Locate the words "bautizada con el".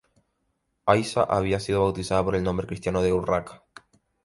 1.83-2.41